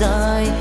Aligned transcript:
নাযায় 0.00 0.59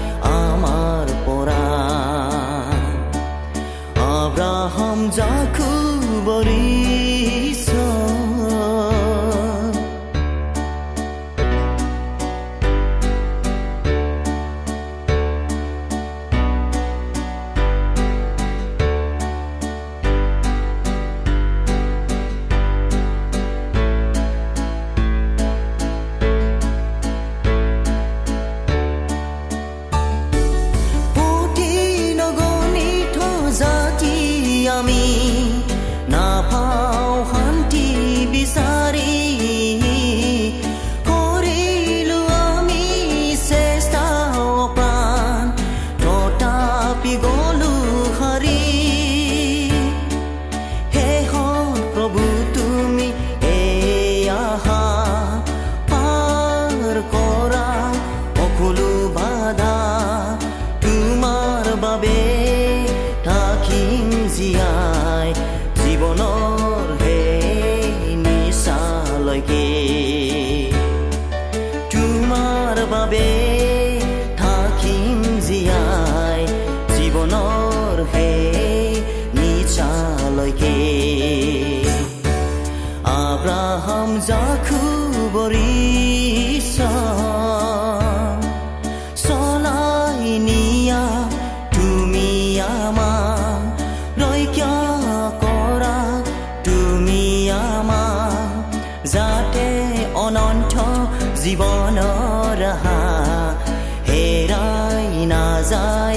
জীৱনৰ 101.44 102.62
হা 102.83 103.00
হেৰাই 104.09 105.07
নাযায়। 105.31 106.08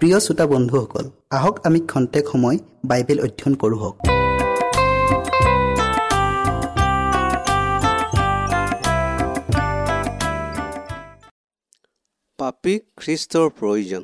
প্ৰিয় 0.00 0.18
শ্ৰোতা 0.24 0.44
বন্ধুসকল 0.52 1.06
আহক 1.36 1.56
আমি 1.66 1.80
খন্তেক 1.90 2.24
সময় 2.32 2.58
বাইবেল 2.90 3.18
অধ্যয়ন 3.26 3.54
কৰোঁ 3.62 3.78
হওক। 3.82 3.96
পাপীক 12.38 12.80
খ্ৰীষ্টৰ 13.00 13.46
প্ৰয়োজন। 13.58 14.02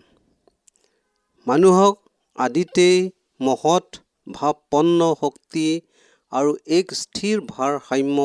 মানুহক 1.46 1.94
আদিতেই 2.38 2.98
মহৎ 3.40 3.86
ভাৱপন্ন 4.26 5.00
শক্তি 5.22 5.66
আৰু 6.32 6.50
এক 6.78 6.86
স্থিৰ 7.02 7.36
ভাৰসাম্য 7.52 8.18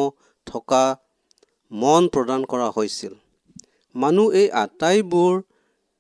থকা 0.48 0.86
মন 1.72 2.04
প্ৰদান 2.14 2.42
কৰা 2.52 2.68
হৈছিল। 2.76 3.14
মানুহ 3.96 4.28
এই 4.42 4.48
আটাইবোৰ 4.64 5.34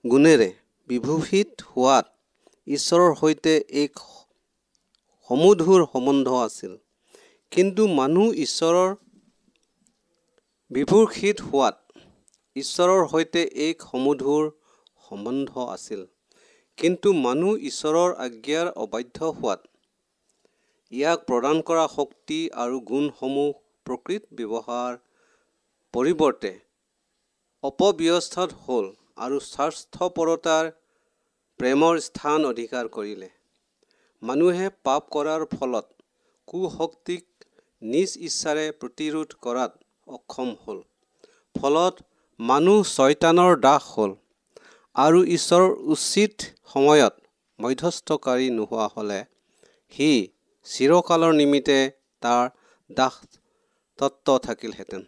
গুণেৰে 0.06 0.50
বিভূষিত 0.92 1.66
হোৱাত 1.72 2.06
ঈশ্বৰৰ 2.68 3.12
সৈতে 3.20 3.52
এক 3.82 4.00
সমুধুৰ 5.30 5.84
সম্বন্ধ 5.92 6.28
আছিল। 6.40 6.74
কিন্তু 7.52 7.84
মানুহ 8.00 8.34
ঈশ্বৰৰ 8.46 8.90
বিভূষিত 10.72 11.38
হোৱাত 11.48 11.78
ঈশ্বৰৰ 12.56 13.04
সৈতে 13.12 13.44
এক 13.68 13.86
সমুধুৰ 13.92 14.50
সম্বন্ধ 15.04 15.68
আছিল। 15.76 16.02
কিন্তু 16.78 17.14
মানুহ 17.26 17.52
ঈশ্বৰৰ 17.70 18.10
আজ্ঞাৰ 18.26 18.68
অবাধ্য 18.84 19.32
হোৱাত 19.38 19.62
ইয়াক 20.92 21.20
প্ৰদান 21.30 21.64
কৰা 21.68 21.86
শক্তি 21.96 22.40
আৰু 22.64 22.84
গুণসমূহ 22.90 23.50
প্ৰকৃত 23.86 24.24
ব্যৱহাৰ 24.38 25.00
পৰিৱৰ্তে 25.94 26.54
অপব্যস্থাত 27.64 28.50
হ'ল 28.64 28.86
আৰু 29.24 29.38
স্বাৰ্থপৰতাৰ 29.48 30.66
প্ৰেমৰ 31.62 31.98
স্থান 32.04 32.46
অধিকাৰ 32.46 32.88
কৰিলে। 32.94 33.28
মানুহে 34.22 34.69
পাপ 34.88 35.04
কৰাৰ 35.16 35.44
ফলত 35.50 35.88
কুশক্তিক 36.48 37.25
নিজ 37.81 38.13
ইচ্ছাৰে 38.28 38.63
প্ৰতিৰোধ 38.80 39.36
কৰাত 39.46 39.75
অক্ষম 40.18 40.54
হ'ল। 40.63 40.80
ফলত 41.56 42.02
মানুহ 42.40 42.80
ছয়তানৰ 42.94 43.54
দাস 43.66 43.90
হ'ল 43.92 44.16
আৰু 44.96 45.19
ঈশ্বৰৰ 45.38 45.75
উচিত 45.96 46.48
সময়ত 46.74 47.13
মধ্যস্থকাৰী 47.60 48.48
নোহোৱা 48.57 48.88
হ'লে 48.96 49.19
সি 49.94 50.10
চিৰকালৰ 50.66 51.38
নিমিত্তে 51.42 51.80
তাৰ 52.22 52.44
দাসতত্ব 52.90 54.40
থাকিলহেঁতেন। 54.48 55.04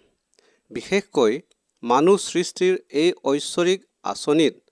বিশেষকৈ 0.72 1.42
মানুহ 1.84 2.24
সৃষ্টিৰ 2.28 2.74
এই 3.04 3.10
ঐশ্বৰিক 3.32 3.80
আঁচনিত 4.12 4.63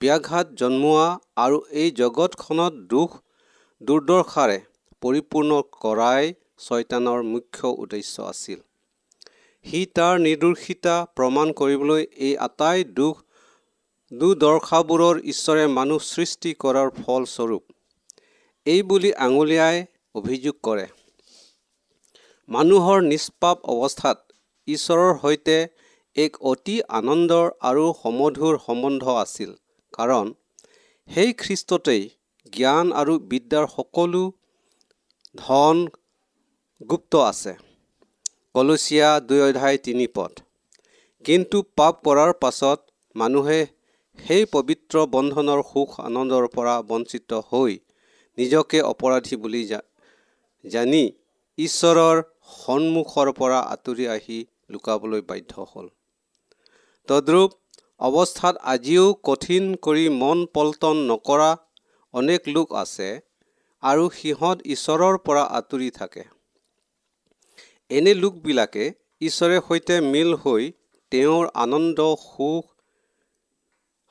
ব্যাঘাত 0.00 0.46
জন্মোৱা 0.60 1.06
আৰু 1.44 1.56
এই 1.82 1.92
জগতখনত 2.00 2.74
দুখ 2.90 3.14
দুৰ্দশাৰে 3.80 4.58
পৰিপূৰ্ণ 5.02 5.56
কৰাই 5.76 6.28
ছয়তানৰ 6.58 7.24
মুখ্য 7.30 7.72
উদ্দেশ্য 7.82 8.28
আছিল। 8.32 8.60
সি 9.64 9.80
তাৰ 9.96 10.14
নিৰ্দোষিতা 10.26 10.94
প্ৰমাণ 11.16 11.52
কৰিবলৈ 11.60 12.06
এই 12.28 12.32
আটাই 12.46 12.86
দুখ 13.00 13.14
দুদৰ্শাবোৰৰ 14.12 15.22
ঈশ্বৰে 15.32 15.66
মানুহ 15.74 16.06
সৃষ্টি 16.06 16.56
কৰাৰ 16.62 16.94
ফলস্বৰূপ 16.98 17.62
এই 18.66 18.80
বুলি 18.88 19.10
আঙুলিয়াই 19.26 19.76
অভিযোগ 20.14 20.54
কৰে। 20.66 20.86
মানুহৰ 22.48 22.98
নিষ্পাপ 23.12 23.70
অৱস্থাত 23.72 24.18
ঈশ্বৰৰ 24.68 25.12
সৈতে 25.22 25.56
এক 26.16 26.44
অতি 26.50 26.76
আনন্দৰ 26.98 27.46
আৰু 27.68 27.84
সমধুৰ 28.02 28.66
সম্বন্ধ 28.66 29.16
আছিল। 29.20 29.50
কাৰণ 29.92 30.26
সেই 31.08 31.30
খ্ৰীষ্টতেই 31.42 32.02
জ্ঞান 32.52 32.86
আৰু 33.00 33.14
বিদ্যাৰ 33.30 33.66
সকলো 33.76 34.22
ধন 35.34 35.76
গুপ্ত 36.80 37.12
আছে। 37.30 37.52
কলচীয়া 38.54 39.08
দুই 39.28 39.40
অধ্যায় 39.46 39.78
তিনি 39.86 40.06
পদ। 40.16 40.32
কিন্তু 41.24 41.58
পাপ 41.78 41.94
কৰাৰ 42.06 42.32
পাছত 42.42 42.78
মানুহে 43.16 43.60
সেই 44.18 44.44
পবিত্ৰ 44.54 45.04
বন্ধনৰ 45.14 45.60
সুখ 45.70 45.90
আনন্দৰ 46.00 46.44
পৰা 46.54 46.74
বঞ্চিত 46.88 47.30
হৈ 47.50 47.72
নিজকে 48.38 48.78
অপৰাধী 48.92 49.36
বুলি 49.42 49.62
জানি 50.64 51.04
ঈশ্বৰৰ 51.58 52.18
সন্মুখৰ 52.56 53.28
পৰা 53.38 53.58
আঁতৰি 53.74 54.04
আহি 54.16 54.38
লুকাবলৈ 54.70 55.22
বাধ্য 55.30 55.52
হ'ল। 55.70 55.86
তদ্ৰূপ 57.08 57.50
অৱস্থাত 58.00 58.54
আজিও 58.72 59.04
কঠিন 59.28 59.64
কৰি 59.82 60.04
মন 60.16 60.38
পল্টন 60.54 60.98
নকৰা 61.06 61.50
অনেক 62.14 62.40
লোক 62.48 62.68
আছে 62.82 63.08
আৰু 63.82 64.04
সিহঁত 64.18 64.58
ঈশ্বৰৰ 64.74 65.16
পৰা 65.26 65.42
আঁতৰি 65.58 65.88
থাকে। 65.90 66.24
এনে 67.90 68.12
লোকবিলাকে 68.14 68.84
ঈশ্বৰে 69.20 69.58
সৈতে 69.68 69.96
মিল 70.06 70.30
হৈ 70.42 70.64
তেওঁৰ 71.12 71.44
আনন্দ 71.64 71.98
সুখ 72.22 72.64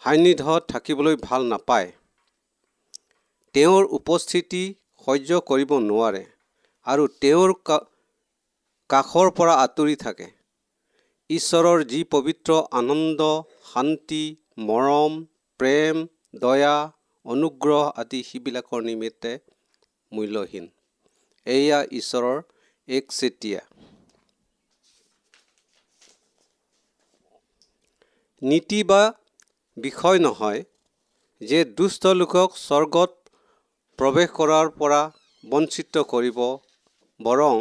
সান্নিধ্যত 0.01 0.61
থাকিবলৈ 0.69 1.15
ভাল 1.21 1.41
নাপায়। 1.47 1.89
তেওঁৰ 3.55 3.83
উপস্থিতি 3.97 4.63
সহ্য 5.07 5.39
কৰিব 5.49 5.71
নোৱাৰে 5.83 6.23
আৰু 6.87 7.03
তেওঁৰ 7.21 7.51
কাষৰ 8.89 9.27
পৰা 9.37 9.53
আঁতৰি 9.63 9.95
থাকে। 10.03 10.27
ঈশ্বৰৰ 11.29 11.79
যি 11.91 11.99
পবিত্ৰ 12.11 12.51
আনন্দ 12.79 13.21
শান্তি 13.67 14.23
মৰম 14.67 15.13
প্ৰেম 15.59 15.95
দয়া 16.41 16.75
অনুগ্ৰহ 17.25 17.83
আদি 18.01 18.19
সিবিলাকৰ 18.27 18.81
নিমিত্তে 18.83 19.31
মূল্যহীন। 20.11 20.65
এয়া 21.47 21.79
ঈশ্বৰৰ 21.99 22.37
এক 22.87 23.05
চেতিয়া 23.11 23.61
নীতি 28.41 28.79
বা 28.89 29.01
বিষয় 29.77 30.19
নহয় 30.19 30.61
যে 31.41 31.59
দুষ্ট 31.77 32.03
লোকক 32.19 32.49
স্বৰ্গত 32.59 33.11
প্ৰৱেশ 33.99 34.29
কৰাৰ 34.37 34.67
পৰা 34.79 35.01
বঞ্চিত 35.43 36.03
কৰিব 36.11 36.39
বৰং 37.19 37.55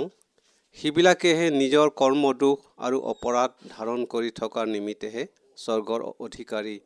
সিবিলাকেহে 0.78 1.46
নিজৰ 1.54 1.92
কৰ্মদোষ 2.00 2.58
আৰু 2.86 2.98
অপৰাধ 3.12 3.50
ধাৰণ 3.72 4.00
কৰি 4.12 4.30
থকাৰ 4.40 4.66
নিমিত্তেহে 4.72 5.24
স্বৰ্গৰ 5.56 6.00
অধিকাৰী 6.26 6.76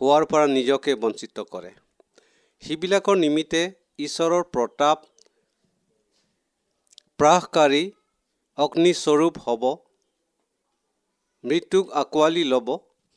হোৱাৰ 0.00 0.22
পৰা 0.30 0.46
নিজকে 0.56 0.92
বঞ্চিত 1.02 1.36
কৰে। 1.52 1.72
সিবিলাকৰ 2.62 3.16
নিমিত্তে 3.24 3.62
ঈশ্বৰৰ 3.98 4.44
প্ৰতাপ 4.54 4.98
প্ৰাসকাৰী 7.18 7.82
অগ্নিস্বৰূপ 8.58 9.34
হ'ব 9.44 9.62
মৃত্যুক 11.44 11.86
আঁকোৱালি 12.00 12.44
ল'ব। 12.44 12.68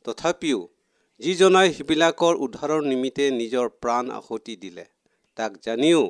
তথাপিও 0.05 0.59
যিজনাই 1.21 1.69
সিবিলাকৰ 1.73 2.33
উদ্ধাৰৰ 2.45 2.81
নিমিত্তে 2.85 3.25
নিজৰ 3.31 3.67
প্ৰাণ 3.81 4.11
আহুতি 4.11 4.55
দিলে 4.63 4.85
তাক 5.37 5.51
জানিও 5.65 6.03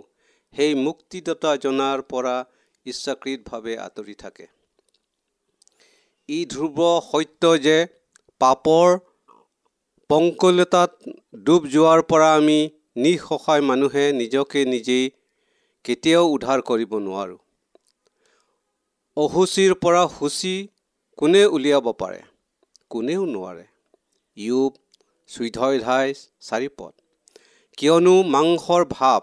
সেই 0.54 0.72
মুক্তিদাতা 0.86 1.52
জনাৰ 1.64 2.00
পৰা 2.12 2.36
ইচ্ছাকৃতভাৱে 2.86 3.74
আঁতৰি 3.78 4.16
থাকে। 4.24 4.46
ই 6.30 6.40
ধ্ৰুৱ 6.46 6.80
সত্য 7.10 7.44
যে 7.66 7.78
পাপৰ 8.40 8.98
পংকলতাত 10.10 10.92
ডুব 11.36 11.68
যোৱাৰ 11.68 12.02
পৰা 12.02 12.36
আমি 12.36 12.70
নিঃসহায় 12.98 13.62
মানুহে 13.62 14.14
নিজকে 14.14 14.66
নিজেই 14.66 15.10
কেতিয়াও 15.84 16.26
উদ্ধাৰ 16.28 16.62
কৰিব 16.62 16.96
নোৱাৰোঁ। 16.96 17.38
অসুচিৰ 19.18 19.74
পৰা 19.74 20.08
সূচী 20.08 20.68
কোনে 21.18 21.46
উলিয়াব 21.46 21.92
পাৰে? 21.92 22.22
কোনেও 22.90 23.26
নোৱাৰে। 23.26 23.66
ইউব 24.36 24.74
চৈধ্য 25.28 25.62
অধ্যায় 25.62 26.14
চাৰি 26.40 26.68
পদ 26.78 26.94
কিয়নো 27.78 28.24
মাংসৰ 28.24 28.86
ভাৱ 28.90 29.22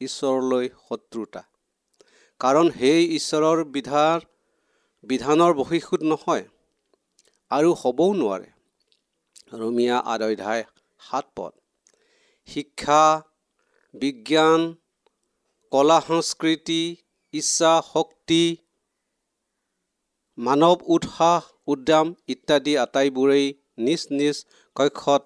ঈশ্বৰলৈ 0.00 0.68
শত্ৰুতা। 0.68 1.42
কাৰণ 2.40 2.70
সেই 2.70 3.04
ঈশ্বৰৰ 3.16 3.64
বিধাৰ 3.64 4.20
বিধানৰ 5.04 5.54
বহিষুত 5.54 6.02
নহয়। 6.02 6.44
আৰু 7.50 7.74
হ'বও 7.74 8.12
নোৱাৰে। 8.14 8.53
ৰমীয়া 9.52 9.98
অধ্যায় 10.12 10.64
সাত 11.00 11.26
পদ। 11.36 11.52
শিক্ষা 12.48 13.02
বিজ্ঞান 13.94 14.60
কলা 15.72 15.98
সংস্কৃতি 16.00 16.82
ইচ্ছা 17.34 17.72
শক্তি 17.92 18.44
মানৱ 20.38 20.78
উৎসাহ 20.94 21.40
উদ্যাম 21.72 22.06
ইত্যাদি 22.28 22.72
আটাইবোৰেই 22.78 23.46
নিজ 23.78 24.02
নিজ 24.18 24.36
কক্ষত 24.76 25.22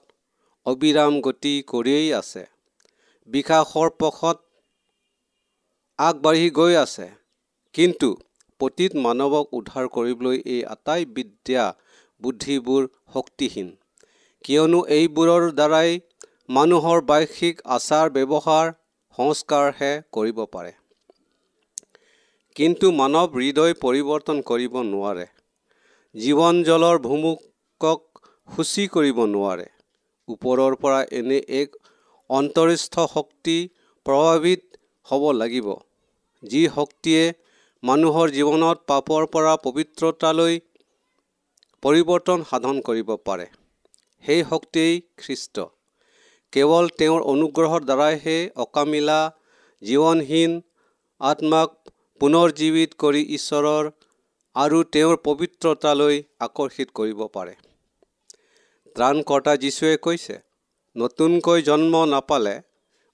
অবিৰাম 0.66 1.12
গতি 1.20 1.54
কৰিয়েই 1.72 2.08
আছে। 2.20 2.44
বিকাশৰ 3.28 3.88
পথত 4.00 4.38
আগবাঢ়ি 5.98 6.48
গৈ 6.50 6.74
আছে। 6.84 7.06
কিন্তু 7.74 8.08
পতীত 8.60 8.92
মানৱক 9.04 9.46
উদ্ধাৰ 9.58 9.86
কৰিবলৈ 9.94 10.36
এই 10.54 10.62
আটাই 10.74 11.02
বিদ্যা 11.16 11.64
বুদ্ধিবোৰ 12.22 12.82
শক্তিহীন। 13.14 13.68
কিয়নো 14.44 14.80
এইবোৰৰ 14.88 15.46
দ্বাৰাই 15.52 15.96
মানুহৰ 16.48 17.00
বাৰ্ষিক 17.06 17.64
আচাৰ 17.76 18.10
ব্যৱহাৰ 18.10 18.70
সংস্কাৰহে 19.18 19.90
কৰিব 20.12 20.38
পাৰে। 20.52 20.72
কিন্তু 22.56 22.90
মানৱ 22.92 23.26
হৃদয় 23.34 23.74
পৰিৱৰ্তন 23.82 24.40
কৰিব 24.42 24.78
নোৱাৰে। 24.84 25.26
জীৱন 26.14 26.62
জলৰ 26.62 27.02
ভুমুকক 27.02 28.22
সূচী 28.48 28.86
কৰিব 28.94 29.20
নোৱাৰে। 29.26 29.66
ওপৰৰ 30.28 30.78
পৰা 30.82 31.02
এনে 31.18 31.38
এক 31.58 31.76
অন্তৰিষ্ঠ 32.30 33.06
শক্তি 33.12 33.58
প্ৰভাৱিত 34.06 34.80
হ'ব 35.08 35.28
লাগিব 35.34 35.68
যি 36.42 36.64
শক্তিয়ে 36.74 37.22
মানুহৰ 37.82 38.26
জীৱনত 38.30 38.78
পাপৰ 38.86 39.30
পৰা 39.32 39.54
পবিত্ৰতালৈ 39.62 40.60
পৰিৱৰ্তন 41.82 42.44
সাধন 42.50 42.84
কৰিব 42.84 43.16
পাৰে। 43.24 43.46
সেই 44.24 44.42
শক্তিয়েই 44.50 44.96
খ্ৰীষ্ট। 45.16 45.56
কেৱল 46.52 46.84
তেওঁৰ 46.98 47.20
অনুগ্ৰহৰ 47.32 47.82
দ্বাৰাইহে 47.84 48.38
অকামিলা 48.56 49.20
জীৱনহীন 49.82 50.52
আত্মাক 51.20 51.70
পুনৰজীৱিত 52.20 52.90
কৰি 52.98 53.22
ঈশ্বৰৰ 53.36 53.90
আৰু 54.56 54.78
তেওঁৰ 54.92 55.16
পবিত্ৰতালৈ 55.24 56.16
আকৰ্ষিত 56.40 56.88
কৰিব 56.94 57.20
পাৰে। 57.34 57.54
ত্ৰাণকৰ্তা 58.96 59.52
যীশুৱে 59.56 59.96
কৈছে 59.98 60.36
নতুনকৈ 60.96 61.62
জন্ম 61.62 61.94
নাপালে 62.06 62.56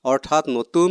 অৰ্থাৎ 0.05 0.45
নতুন 0.49 0.91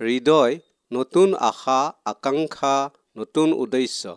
হৃদয় 0.00 0.58
নতুন 0.92 1.28
আশা 1.42 1.80
আকাংক্ষা 2.04 2.74
নতুন 3.16 3.48
উদ্দেশ্য 3.52 4.16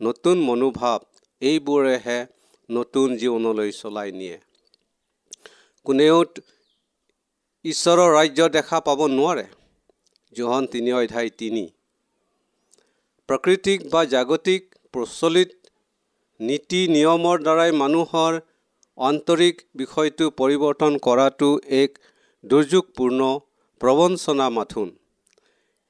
নতুন 0.00 0.36
মনোভাৱ 0.40 1.00
এইবোৰেহে 1.42 2.18
নতুন 2.68 3.08
জীৱনলৈ 3.16 3.70
চলাই 3.72 4.10
নিয়ে। 4.12 4.36
কোনেও 5.86 6.18
ঈশ্বৰৰ 7.64 8.10
ৰাজ্য 8.16 8.48
দেখা 8.56 8.78
পাব 8.86 9.00
নোৱাৰে। 9.12 9.44
জোহন 10.32 10.66
তিনি 10.72 10.90
অধ্যায় 10.92 11.30
তিনি। 11.40 11.64
প্ৰাকৃতিক 13.28 13.86
বা 13.92 14.02
জাগতিক 14.14 14.62
প্ৰচলিত 14.94 15.50
নীতি 16.40 16.80
নিয়মৰ 16.88 17.36
দ্বাৰাই 17.46 17.72
মানুহৰ 17.82 18.32
আন্তৰিক 18.98 19.62
বিষয়টো 19.74 20.26
পৰিৱৰ্তন 20.40 20.98
কৰাটো 21.06 21.48
এক 21.78 21.98
দুৰ্যোগপূৰ্ণ 22.44 23.20
প্ৰবঞ্চনা 23.80 24.46
মাথোন। 24.56 24.88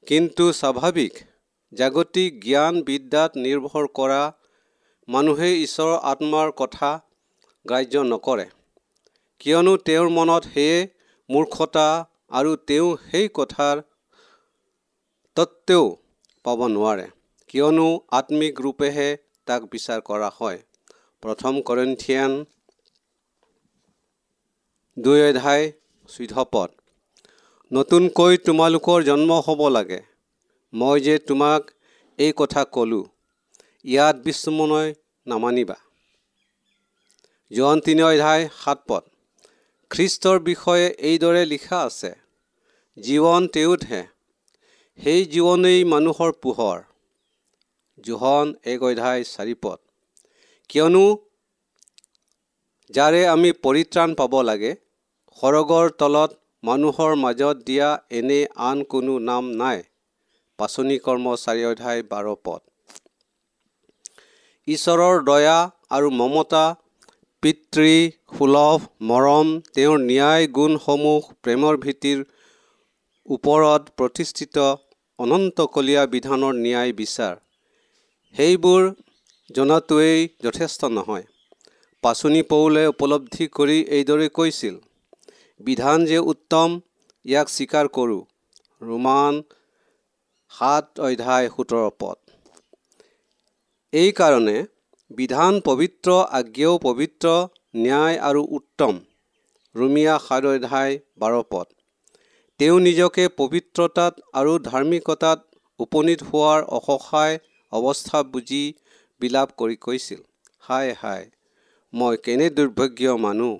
কিন্তু 0.07 0.45
স্বাভাৱিক 0.53 1.13
জাগতিক 1.73 2.31
জ্ঞান 2.45 2.81
বিদ্যাত 2.87 3.31
নিৰ্ভৰ 3.45 3.85
কৰা 3.99 4.21
মানুহে 5.07 5.51
ঈশ্বৰৰ 5.61 5.97
আত্মাৰ 6.11 6.49
কথা 6.61 6.89
গ্ৰাহ্য 7.65 7.95
নকৰে। 8.11 8.47
কিয়নো 9.41 9.73
তেওঁৰ 9.77 10.09
মনত 10.09 10.43
সেয়ে 10.53 10.77
মূৰ্খতা 11.29 11.87
আৰু 12.31 12.51
তেওঁ 12.67 12.89
সেই 13.11 13.27
কথাৰ 13.33 13.81
তত্ত্বেও 15.37 15.85
পাব 16.45 16.59
নোৱাৰে। 16.67 17.07
কিয়নো 17.49 17.87
আত্মিক 18.11 18.61
ৰূপেহে 18.61 19.07
তাক 19.47 19.61
বিচাৰ 19.71 19.99
কৰা 20.09 20.29
হয়। 20.39 20.59
প্ৰথম 21.23 21.53
কৰিন্থিয়ান 21.61 22.31
দুই 24.97 25.19
অধ্যায় 25.29 25.65
চৈধ্য 26.09 26.45
পদ। 26.53 26.69
নতুনকৈ 27.71 28.37
তোমালোকৰ 28.37 28.99
জন্ম 29.03 29.31
হ'ব 29.45 29.61
লাগে। 29.67 29.99
মই 30.73 30.97
যে 31.01 31.15
তোমাক 31.19 31.61
এই 32.19 32.33
কথা 32.35 32.61
ক'লোঁ 32.75 33.05
ইয়াত 33.85 34.15
বিস্ময় 34.25 34.93
নামানিবা। 35.27 35.77
জোৱান 37.51 37.79
তিনি 37.79 38.01
অধ্যায় 38.03 38.49
সাত 38.63 38.79
পদ। 38.87 39.10
খ্ৰীষ্টৰ 39.91 40.37
বিষয়ে 40.39 40.85
এইদৰে 41.07 41.39
লিখা 41.45 41.79
আছে 41.85 42.09
জীৱন 42.97 43.47
তেওঁতহে 43.47 44.01
সেই 44.99 45.25
জীৱনেই 45.33 45.81
মানুহৰ 45.85 46.31
পোহৰ। 46.43 46.77
জোহন 48.03 48.53
এক 48.73 48.85
অধ্যায় 48.89 49.23
চাৰি 49.23 49.55
পদ। 49.61 49.79
কিয়নো 50.69 51.05
যাৰে 52.89 53.21
আমি 53.25 53.51
পৰিত্ৰাণ 53.65 54.15
পাব 54.15 54.37
লাগে 54.41 54.71
সৰগৰ 55.37 55.91
তলত 55.99 56.39
মানুহৰ 56.63 57.15
মাজত 57.23 57.55
দিয়া 57.65 57.89
এনে 58.19 58.39
আন 58.69 58.83
কোনো 58.89 59.17
নাম 59.23 59.49
নাই 59.61 59.83
পাচনি 60.59 60.97
কৰ্ম 61.05 61.25
চাৰি 61.43 61.63
অধ্যায় 61.71 62.01
বাৰ 62.11 62.25
পদ। 62.45 62.61
ঈশ্বৰৰ 64.67 65.15
দয়া 65.25 65.57
আৰু 65.89 66.07
মমতা 66.19 66.63
পিতৃ 67.43 67.91
সুলভ 68.37 68.83
মৰম 69.01 69.47
তেওঁৰ 69.75 69.99
ন্যায় 69.99 70.47
গুণসমূহ 70.47 71.29
প্ৰেমৰ 71.43 71.77
ভীতিৰ 71.77 72.19
ওপৰত 73.25 73.93
প্ৰতিষ্ঠিত 73.97 74.65
অনন্তকলীয়া 75.19 76.03
বিধানৰ 76.07 76.53
ন্যায় 76.55 76.93
বিচাৰ। 76.93 77.35
সেইবোৰ 78.35 78.81
জনাটোৱেই 79.49 80.19
যথেষ্ট 80.43 80.89
নহয়। 80.91 81.25
পাচনি 82.03 82.41
পৌলে 82.43 82.83
উপলব্ধি 82.87 83.47
কৰি 83.57 83.77
এইদৰে 83.97 84.27
কৈছিল 84.29 84.75
বিধান 85.59 86.05
যে 86.05 86.19
উত্তম 86.31 86.69
ইয়াক 87.25 87.47
স্বীকাৰ 87.49 87.89
কৰোঁ। 87.97 88.21
ৰোমান 88.81 89.33
সাত 90.51 90.85
অধ্যায় 90.99 91.49
সোতৰ 91.49 91.89
পদ। 91.99 92.17
এইকাৰণে 93.93 94.57
বিধান 95.11 95.57
পবিত্ৰ 95.59 96.13
আজ্ঞাও 96.31 96.75
পবিত্ৰ 96.77 97.31
ন্যায় 97.75 98.17
আৰু 98.19 98.41
উত্তম। 98.49 98.99
ৰুমিয়া 99.75 100.15
সাত 100.19 100.43
অধ্যায় 100.45 100.93
বাৰ 101.17 101.33
পদ। 101.49 101.67
তেওঁ 102.59 102.77
নিজকে 102.79 103.25
পবিত্ৰতাত 103.37 104.13
আৰু 104.33 104.53
ধাৰ্মিকতাত 104.59 105.39
উপনীত 105.79 106.21
হোৱাৰ 106.29 106.61
অসহায় 106.77 107.35
অৱস্থা 107.73 108.23
বুজি 108.23 108.63
বিলাপ 109.21 109.49
কৰি 109.57 109.75
কৈছিল। 109.75 110.21
হাই 110.59 110.93
হাই 111.01 111.27
মই 111.93 112.21
কেনে 112.23 112.47
দুৰ্ভাগ্য 112.49 113.17
মানুহ 113.17 113.53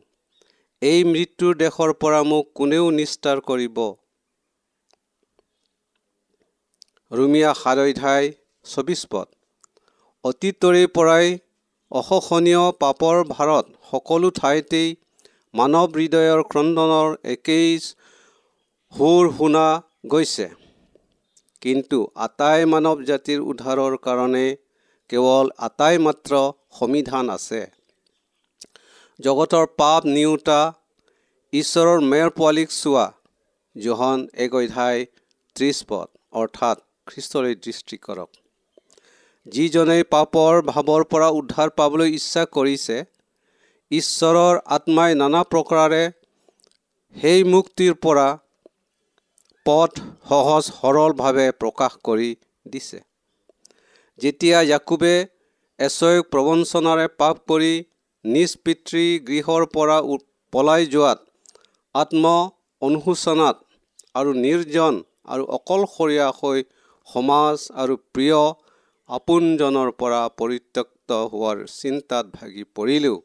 এই 0.81 1.03
মৃত্যুৰ 1.03 1.53
দেশৰ 1.55 1.93
পৰা 1.93 2.23
মোক 2.23 2.45
কোনেও 2.55 2.85
নিস্তাৰ 2.91 3.37
কৰিব? 3.41 3.77
ৰুমিয়া 7.11 7.51
অধ্যায় 7.83 8.27
চৌবিছ 8.65 9.01
পদ। 9.11 9.27
অতীতৰে 10.23 10.81
পৰাই 10.95 11.29
অশোচনীয় 11.91 12.63
পাপৰ 12.81 13.15
ভাৰত 13.29 13.65
সকলো 13.91 14.29
ঠাইতেই 14.39 14.89
মানৱ 15.53 15.87
হৃদয়ৰ 15.95 16.43
ক্ৰদনৰ 16.51 17.07
একেই 17.31 17.69
সুৰ 18.93 19.29
শুনা 19.37 19.63
গৈছে। 20.13 20.47
কিন্তু 21.61 21.99
আটাই 22.25 22.67
মানৱ 22.73 23.01
জাতিৰ 23.09 23.39
উদ্ধাৰৰ 23.51 23.95
কাৰণে 24.05 24.43
কেৱল 25.09 25.49
আটাই 25.67 25.97
মাত্ৰ 26.05 26.43
সমিধান 26.79 27.33
আছে। 27.35 27.61
জগতৰ 29.19 29.65
পাপ 29.79 30.01
নিওতা 30.11 30.59
ঈশ্বৰৰ 31.53 32.05
মেয়ৰ 32.11 32.29
পোৱালীক 32.37 32.69
চোৱা 32.75 33.07
জোহন 33.75 34.19
এক 34.45 34.59
অধ্যায় 34.61 34.99
ত্ৰিছ 35.55 35.77
পদ 35.89 36.07
অৰ্থাৎ 36.41 36.77
খ্ৰীষ্টলৈ 37.07 37.53
দৃষ্টি 37.65 38.01
কৰক। 38.07 38.40
যিজনে 39.47 39.97
পাপৰ 40.09 40.59
ভাৱৰ 40.65 41.03
পৰা 41.11 41.27
উদ্ধাৰ 41.37 41.69
পাবলৈ 41.79 42.11
ইচ্ছা 42.15 42.43
কৰিছে 42.55 42.97
ঈশ্বৰৰ 43.91 44.59
আত্মাই 44.75 45.15
নানা 45.15 45.41
প্ৰকাৰে 45.51 46.01
সেই 47.15 47.47
মুক্তিৰ 47.53 47.95
পৰা 48.05 48.27
পথ 49.65 50.01
সহজ 50.29 50.69
সৰলভাৱে 50.69 51.47
প্ৰকাশ 51.61 51.97
কৰি 52.03 52.29
দিছে। 52.65 53.01
যেতিয়া 54.19 54.57
জাকুবে 54.69 55.13
এচয়ক 55.79 56.31
প্ৰবঞ্চনাৰে 56.31 57.09
পাপ 57.17 57.43
কৰি 57.47 57.73
নিজ 58.25 58.55
পিতৃ 58.65 59.05
গৃহৰ 59.27 59.69
পৰা 59.75 59.99
পলাই 60.53 60.89
যোৱাত 60.93 61.19
আত্ম 61.95 62.23
অনুশোচনাত 62.81 63.55
আৰু 64.15 64.33
নিৰ্জন 64.39 65.05
আৰু 65.27 65.43
অকলশৰীয়া 65.57 66.27
হৈ 66.39 66.59
সমাজ 67.07 67.71
আৰু 67.75 68.03
প্ৰিয় 68.13 68.41
আপোনজনৰ 69.09 69.89
পৰা 70.01 70.19
পৰিত্যক্ত 70.39 71.15
হোৱাৰ 71.31 71.61
চিন্তাত 71.71 72.25
ভাগি 72.35 72.63
পৰিলেও 72.75 73.15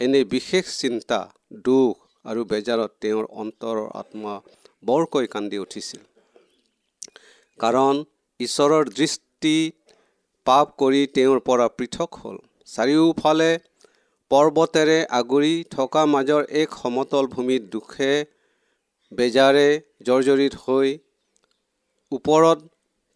এনে 0.00 0.20
বিশেষ 0.32 0.72
চিন্তা 0.78 1.18
দুখ 1.64 1.94
আৰু 2.24 2.42
বেজাৰত 2.50 2.90
তেওঁৰ 3.02 3.28
অন্তৰৰ 3.42 3.78
আত্মা 4.00 4.34
বৰকৈ 4.82 5.26
কান্দি 5.34 5.58
উঠিছিল। 5.58 6.02
কাৰণ 7.58 8.02
ঈশ্বৰৰ 8.40 8.90
দৃষ্টি 8.98 9.54
পাপ 10.46 10.74
কৰি 10.78 11.00
তেওঁৰ 11.14 11.40
পৰা 11.46 11.68
পৃথক 11.78 12.18
হ'ল। 12.20 12.36
চাৰিওফালে 12.68 13.50
পৰ্বতেৰে 14.30 14.98
আগুৰি 15.18 15.54
থকা 15.70 16.02
মাজৰ 16.08 16.42
এক 16.60 16.76
সমতল 16.82 17.30
ভূমিত 17.32 17.62
দুখে 17.72 18.12
বেজাৰে 19.12 19.68
জৰ্জৰিত 20.06 20.54
হৈ 20.64 20.92
ওপৰত 22.12 22.58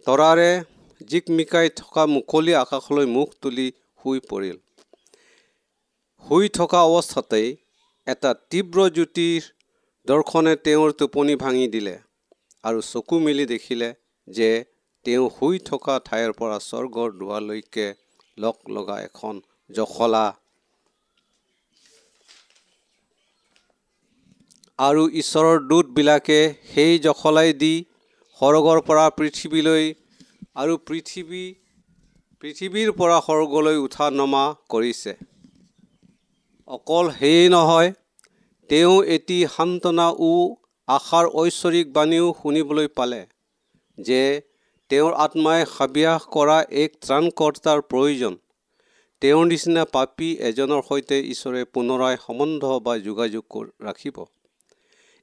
তৰাৰে 0.07 0.51
জিকমিকাই 1.01 1.69
থকা 1.81 2.03
মুকলি 2.15 2.53
আকাশলৈ 2.65 3.07
মুখ 3.17 3.29
তুলি 3.43 3.67
শুই 4.01 4.19
পৰিল। 4.31 4.57
শুই 6.25 6.47
থকা 6.59 6.81
অৱস্থাতেই 6.89 7.49
এটা 8.07 8.31
তীব্ৰ 8.51 8.79
জ্যোতিৰ 8.97 9.43
দৰ্শনে 10.07 10.55
তেওঁৰ 10.65 10.91
টোপনি 11.01 11.35
ভাঙি 11.43 11.67
দিলে 11.75 11.95
আৰু 12.65 12.79
চকু 12.93 13.17
মেলি 13.25 13.45
দেখিলে 13.53 13.89
যে 14.29 14.51
তেওঁ 15.05 15.27
শুই 15.37 15.57
থকা 15.69 15.95
ঠাইৰ 16.07 16.31
পৰা 16.39 16.57
স্বৰ্গৰ 16.69 17.09
দুৱাৰলৈকে 17.19 17.87
লগ 18.39 18.57
লগা 18.77 18.97
এখন 19.09 19.35
জখলা। 19.71 20.27
আৰু 24.79 25.03
ঈশ্বৰৰ 25.21 25.59
দূতবিলাকে 25.69 26.41
সেই 26.73 26.99
জখলাই 27.05 27.53
দি 27.63 27.75
সৰগৰ 28.41 28.79
পৰা 28.89 29.05
পৃথিৱীলৈ 29.19 29.85
আৰু 30.57 30.75
পৃথিৱী 30.89 31.45
পৃথিৱীৰ 32.43 32.91
পৰা 32.99 33.17
সৰ্গলৈ 33.25 33.81
উঠা 33.81 34.07
নমা 34.13 34.45
কৰিছে। 34.75 35.13
অকল 36.69 37.11
সেয়ে 37.19 37.45
নহয় 37.49 37.91
তেওঁ 38.71 38.97
এটি 39.17 39.39
সান্তনা 39.57 40.07
ও 40.21 40.31
আশাৰ 40.89 41.27
ঐশ্বৰিক 41.43 41.93
বাণীও 41.93 42.33
শুনিবলৈ 42.41 42.89
পালে 42.97 43.21
যে 43.99 44.23
তেওঁৰ 44.91 45.13
আত্মাই 45.25 45.61
হাবিয়াস 45.75 46.27
কৰা 46.35 46.59
এক 46.83 46.91
ত্ৰাণকৰ্তাৰ 47.05 47.79
প্ৰয়োজন। 47.91 48.35
তেওঁৰ 49.23 49.45
নিচিনা 49.47 49.85
পাপী 49.95 50.29
এজনৰ 50.49 50.83
সৈতে 50.89 51.17
ঈশ্বৰে 51.33 51.65
পুনৰাই 51.75 52.15
সম্বন্ধ 52.27 52.63
বা 52.87 52.95
যোগাযোগ 53.07 53.45
ৰাখিব। 53.87 54.17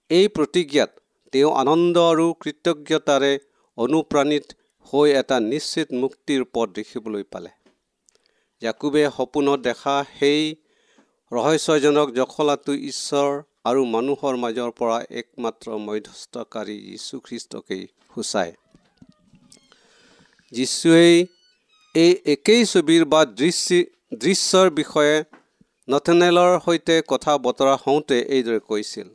এই 0.09 0.25
প্ৰতিজ্ঞাত 0.35 0.91
তেওঁ 1.33 1.51
আনন্দ 1.61 1.95
আৰু 2.11 2.25
কৃতজ্ঞতাৰে 2.41 3.33
অনুপ্ৰাণিত 3.77 4.45
হৈ 4.85 5.09
এটা 5.21 5.37
নিশ্চিত 5.51 5.87
মুক্তিৰ 6.01 6.41
পথ 6.53 6.67
দেখিবলৈ 6.77 7.23
পালে। 7.33 7.51
জাকুবে 8.61 9.03
সপোনত 9.17 9.59
দেখা 9.59 9.95
সেই 10.19 10.41
ৰহস্যজনক 11.31 12.07
জখলাটো 12.17 12.73
ঈশ্বৰ 12.91 13.29
আৰু 13.69 13.81
মানুহৰ 13.85 14.33
মাজৰ 14.43 14.71
পৰা 14.79 14.97
একমাত্ৰ 15.21 15.67
মধ্যস্থকাৰী 15.87 16.77
যীশুখ্ৰীষ্টকেই 16.87 17.83
সূচায়। 18.13 18.53
যীশুৱেই 20.53 21.15
এই 21.95 22.11
একেই 22.25 22.61
ছবিৰ 22.65 23.03
বা 23.05 23.21
দৃশ্য 23.39 23.69
দৃশ্যৰ 24.21 24.67
বিষয়ে 24.79 25.15
নথনেলৰ 25.87 26.51
সৈতে 26.65 26.95
কথা 27.07 27.33
বতৰা 27.45 27.75
হওঁতে 27.83 28.17
এইদৰে 28.35 28.59
কৈছিল 28.69 29.07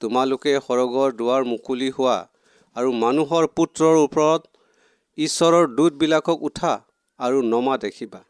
তোমালোকে 0.00 0.52
সৰগৰ 0.66 1.08
দুৱাৰ 1.18 1.42
মুকলি 1.52 1.90
হোৱা 1.90 2.18
আৰু 2.76 2.90
মানুহৰ 3.04 3.44
পুত্ৰৰ 3.56 3.96
ওপৰত 4.06 4.40
ঈশ্বৰৰ 5.18 5.66
দূতবিলাকক 5.76 6.38
উঠা 6.42 6.72
আৰু 7.20 7.42
নমা 7.42 7.74
দেখিবা। 7.78 8.20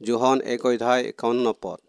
জোহন 0.00 0.38
এক 0.44 0.66
অধ্যায় 0.66 1.02
একাৱন্ন 1.04 1.52
পদ। 1.62 1.80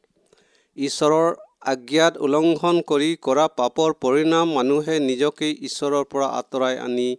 ঈশ্বৰৰ 0.78 1.28
আজ্ঞাত 1.66 2.14
উলংঘন 2.18 2.80
কৰি 2.82 3.10
কৰা 3.22 3.46
পাপৰ 3.58 3.94
পৰিণাম 4.06 4.54
মানুহে 4.54 4.96
নিজকে 5.00 5.50
ঈশ্বৰৰ 5.68 6.08
পৰা 6.12 6.28
আঁতৰাই 6.40 6.76
আনি 6.78 7.10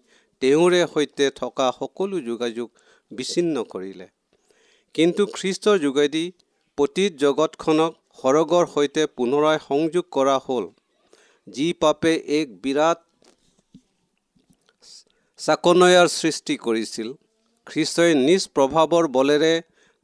তেওঁৰে 0.43 0.81
সৈতে 0.95 1.31
থকা 1.31 1.67
সকলো 1.79 2.21
যোগাযোগ 2.21 2.69
বিচ্ছিন্ন 3.11 3.65
কৰিলে। 3.65 4.07
কিন্তু 4.95 5.23
খ্ৰীষ্টৰ 5.37 5.79
যোগেদি 5.79 6.25
পতীত 6.79 7.13
জগতখনক 7.17 7.93
সৰগৰ 8.23 8.65
সৈতে 8.75 9.07
পুনৰাই 9.17 9.59
সংযোগ 9.69 10.05
কৰা 10.11 10.37
হ'ল। 10.47 10.65
যি 11.47 11.69
পাপে 11.83 12.13
এক 12.39 12.47
বিৰাট 12.63 12.99
চাকনৈয়াৰ 15.43 16.09
সৃষ্টি 16.13 16.55
কৰিছিল। 16.57 17.09
খ্ৰীষ্টই 17.67 18.13
নিজ 18.19 18.43
প্ৰভাৱৰ 18.57 19.07
বলেৰে 19.09 19.53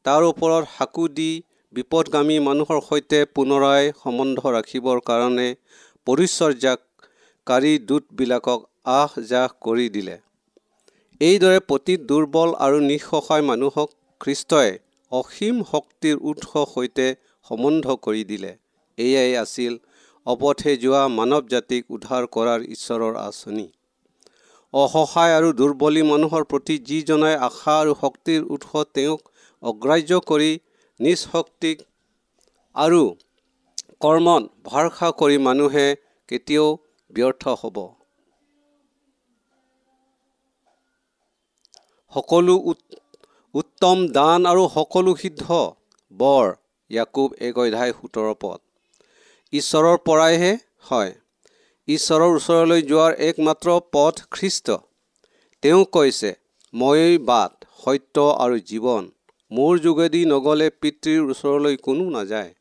তাৰ 0.05 0.23
ওপৰত 0.23 0.65
সাকু 0.77 1.05
দি 1.19 1.31
বিপদগামী 1.73 2.39
মানুহৰ 2.41 2.81
সৈতে 2.87 3.21
পুনৰাই 3.35 3.93
সম্বন্ধ 4.01 4.53
ৰাখিবৰ 4.57 5.03
কাৰণে 5.11 5.47
পৰিচৰ্যাকাৰী 6.07 7.73
দূতবিলাকক 7.89 8.67
আহ 8.95 9.17
যাহ 9.31 9.55
কৰি 9.61 9.87
দিলে। 9.91 10.17
এইদৰে 11.21 11.61
পতীত 11.69 12.01
দুৰ্বল 12.09 12.59
আৰু 12.59 12.83
নিঃসহায় 12.89 13.49
মানুহক 13.53 13.89
খ্ৰীষ্টই 14.21 14.71
অসীম 15.13 15.65
শক্তিৰ 15.73 16.17
উৎস 16.31 16.53
সৈতে 16.75 17.09
সম্বন্ধ 17.47 17.99
কৰি 18.03 18.23
দিলে। 18.25 18.53
এয়াই 18.99 19.33
আছিল 19.37 19.73
অপথে 20.27 20.73
যোৱা 20.77 21.03
মানৱ 21.15 21.51
জাতিক 21.51 21.83
উদ্ধাৰ 21.91 22.33
কৰাৰ 22.33 22.61
ঈশ্বৰৰ 22.75 23.15
আঁচনি। 23.25 23.67
অসহায় 24.75 25.35
আৰু 25.35 25.53
দুৰ্বলী 25.53 26.03
মানুহৰ 26.03 26.45
প্ৰতি 26.45 26.75
যিজনাই 26.79 27.37
আশা 27.37 27.75
আৰু 27.81 27.95
শক্তিৰ 28.01 28.41
উৎস 28.51 28.73
তেওঁক 28.95 29.21
অগ্ৰাহ্য 29.63 30.19
কৰি 30.27 30.51
নিজ 31.01 31.19
শক্তিক 31.19 31.77
আৰু 32.77 33.03
কৰ্মত 34.01 34.43
ভৰসা 34.65 35.09
কৰি 35.11 35.39
মানুহে 35.39 35.87
কেতিয়াও 36.29 36.69
ব্যৰ্থ 37.11 37.55
হ'ব। 37.61 37.77
সকলো 42.13 42.55
উত- 42.65 42.99
উত্তম 43.55 44.07
দান 44.09 44.47
আৰু 44.47 44.69
সকলো 44.69 45.17
সিদ্ধ 45.17 45.43
বৰ 46.13 46.47
ইয়াকুব 46.91 47.29
এক 47.41 47.59
অধ্যায় 47.59 47.93
সোতৰ 47.93 48.29
পদ। 48.41 48.59
ঈশ্বৰৰ 49.53 49.97
পৰাইহে 50.05 50.53
হয়। 50.91 51.13
ঈশ্বৰৰ 51.89 52.35
ওচৰলৈ 52.39 52.83
যোৱাৰ 52.89 53.15
একমাত্ৰ 53.27 53.75
পথ 53.97 54.19
খ্ৰীষ্ট। 54.31 54.75
তেওঁ 55.63 55.85
কৈছে 55.93 56.33
ময়েই 56.75 57.15
বাট 57.31 57.65
সত্য 57.85 58.25
আৰু 58.45 58.59
জীৱন 58.71 59.07
মোৰ 59.51 59.81
যোগেদি 59.87 60.21
নগ'লে 60.33 60.67
পিতৃৰ 60.81 61.31
ওচৰলৈ 61.35 61.79
কোনো 61.87 62.05
নাযায়। 62.17 62.53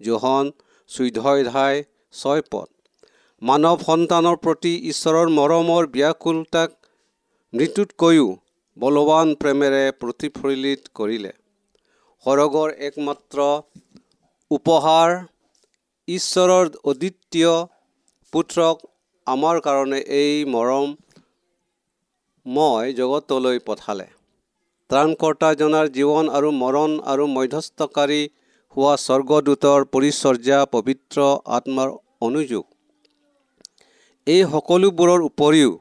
জোহন 0.00 0.52
চৈধ্য 0.90 1.24
অধ্যায় 1.32 1.78
ছয় 2.14 2.42
পদ। 2.50 2.68
মানৱ 3.42 3.80
সন্তানৰ 3.88 4.36
প্ৰতি 4.44 4.74
ঈশ্বৰৰ 4.92 5.34
মৰমৰ 5.38 5.90
ব্যাকুলতাক 5.96 6.76
মৃত্যুতকৈও 7.52 8.28
বলৱান 8.76 9.34
প্ৰেমেৰে 9.40 9.84
প্ৰতিফলিত 10.00 10.80
কৰিলে। 10.94 11.32
সৰগৰ 12.26 12.68
একমাত্ৰ 12.88 13.38
উপহাৰ 14.50 15.18
ঈশ্বৰৰ 16.08 16.66
অদ্বিতীয় 16.84 17.54
পুত্ৰক 18.32 18.82
আমাৰ 19.26 19.56
কাৰণে 19.66 19.98
এই 20.16 20.34
মৰম 20.54 20.90
মই 22.46 22.92
জগতলৈ 22.98 23.58
পঠালে। 23.68 24.04
ত্ৰাণকৰ্তাজনাৰ 24.90 25.88
জীৱন 25.96 26.28
আৰু 26.38 26.52
মৰণ 26.58 26.92
আৰু 27.12 27.24
মধ্যস্থকাৰী 27.36 28.20
হোৱা 28.76 28.92
স্বৰ্গদূতৰ 29.04 29.86
পৰিচৰ্যা 29.94 30.58
পবিত্ৰ 30.74 31.18
আত্মাৰ 31.56 31.88
অনুযোগ। 32.26 32.64
এই 34.26 34.42
সকলোবোৰৰ 34.52 35.20
উপৰিও 35.30 35.72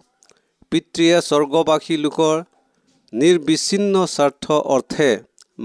পিতৃয়ে 0.71 1.17
স্বৰ্গবাসী 1.29 1.95
লোকৰ 2.05 2.35
নিৰ্বিচ্ছিন্ন 3.13 3.93
স্বাৰ্থ 4.15 4.45
অৰ্থে 4.75 5.09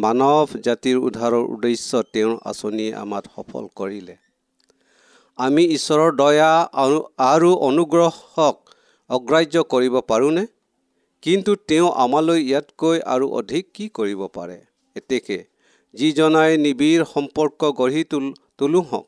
মানৱ 0.04 0.46
জাতিৰ 0.66 0.96
উদ্ধাৰৰ 1.08 1.44
উদ্দেশ্য 1.54 2.04
তেওঁৰ 2.12 2.36
আঁচনিয়ে 2.50 2.92
আমাক 3.02 3.24
সফল 3.36 3.64
কৰিলে। 3.80 4.16
আমি 5.38 5.62
ঈশ্বৰৰ 5.76 6.10
দয়া 6.12 6.50
আৰু- 7.28 7.56
অনুগ্ৰহক 7.60 8.56
অগ্ৰাহ্য 9.10 9.62
কৰিব 9.70 9.94
পাৰোঁনে? 10.08 10.44
কিন্তু 11.22 11.56
তেওঁ 11.68 11.88
আমালৈ 11.96 12.40
ইয়াতকৈ 12.42 13.00
আৰু 13.06 13.26
অধিক 13.30 13.64
কি 13.74 13.88
কৰিব 13.88 14.20
পাৰে? 14.34 14.58
এতেকে 14.96 15.38
যিজনাই 15.94 16.56
নিবিড় 16.58 17.04
সম্পৰ্ক 17.04 17.60
গঢ়ি 17.72 18.04
তোল 18.04 18.26
তোলোঁহক। 18.58 19.04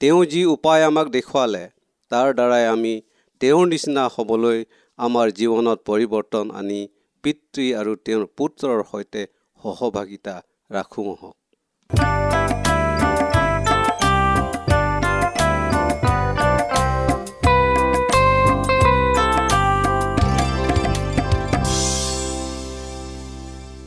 তেওঁ 0.00 0.20
যি 0.24 0.44
উপায় 0.44 0.82
আমাক 0.84 1.06
দেখুৱালে 1.08 1.64
তাৰ 2.10 2.28
দ্বাৰাই 2.34 2.64
আমি 2.66 2.94
তেওঁৰ 3.40 3.66
নিচিনা 3.68 4.04
হ'বলৈ 4.16 4.58
আমাৰ 4.98 5.26
জীৱনত 5.30 5.78
পৰিৱৰ্তন 5.86 6.46
আনি 6.50 6.80
পিতৃ 7.24 7.66
আৰু 7.74 7.92
তেওঁৰ 8.04 8.24
পুত্ৰৰ 8.38 8.78
সৈতে 8.92 9.22
সহভাগিতা 9.60 10.34
ৰাখোঁ 10.70 11.10
হওক 11.20 11.36